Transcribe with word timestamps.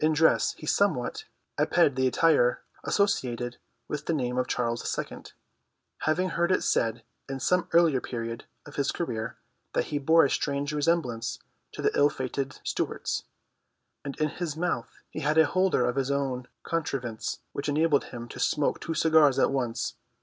In 0.03 0.13
dress 0.13 0.53
he 0.57 0.65
somewhat 0.65 1.25
aped 1.59 1.93
the 1.95 2.07
attire 2.07 2.63
associated 2.83 3.57
with 3.87 4.07
the 4.07 4.13
name 4.15 4.35
of 4.39 4.47
Charles 4.47 4.83
II, 4.97 5.25
having 5.99 6.29
heard 6.29 6.51
it 6.51 6.63
said 6.63 7.03
in 7.29 7.39
some 7.39 7.69
earlier 7.71 8.01
period 8.01 8.45
of 8.65 8.77
his 8.77 8.91
career 8.91 9.37
that 9.73 9.83
he 9.93 9.99
bore 9.99 10.25
a 10.25 10.29
strange 10.31 10.73
resemblance 10.73 11.37
to 11.73 11.83
the 11.83 11.95
ill 11.95 12.09
fated 12.09 12.59
Stuarts; 12.63 13.25
and 14.03 14.19
in 14.19 14.29
his 14.29 14.57
mouth 14.57 14.89
he 15.11 15.19
had 15.19 15.37
a 15.37 15.45
holder 15.45 15.85
of 15.85 15.97
his 15.97 16.09
own 16.09 16.47
contrivance 16.63 17.37
which 17.51 17.69
enabled 17.69 18.05
him 18.05 18.27
to 18.29 18.39
smoke 18.39 18.79
two 18.81 18.95
cigars 18.95 19.37
at 19.37 19.51
once. 19.51 19.97